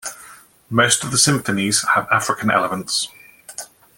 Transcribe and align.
Most 0.71 1.03
of 1.03 1.11
the 1.11 1.17
symphonies 1.19 1.85
have 1.93 2.07
African 2.09 2.49
elements. 2.49 3.09